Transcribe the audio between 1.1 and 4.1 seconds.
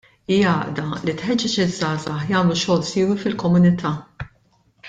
tħeġġeġ iż-żgħażagħ jagħmlu xogħol siewi fil-komunità.